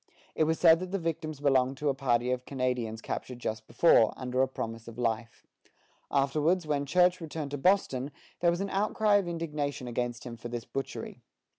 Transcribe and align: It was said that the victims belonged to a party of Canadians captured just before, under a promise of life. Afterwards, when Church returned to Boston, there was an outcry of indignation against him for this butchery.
It 0.33 0.45
was 0.45 0.59
said 0.59 0.79
that 0.79 0.89
the 0.89 0.97
victims 0.97 1.41
belonged 1.41 1.77
to 1.77 1.89
a 1.89 1.93
party 1.93 2.31
of 2.31 2.45
Canadians 2.47 3.03
captured 3.03 3.37
just 3.37 3.67
before, 3.67 4.15
under 4.17 4.41
a 4.41 4.47
promise 4.47 4.87
of 4.87 4.97
life. 4.97 5.45
Afterwards, 6.09 6.65
when 6.65 6.87
Church 6.87 7.21
returned 7.21 7.51
to 7.51 7.59
Boston, 7.59 8.09
there 8.39 8.49
was 8.49 8.61
an 8.61 8.69
outcry 8.71 9.17
of 9.17 9.27
indignation 9.27 9.87
against 9.87 10.23
him 10.23 10.37
for 10.37 10.47
this 10.47 10.65
butchery. 10.65 11.21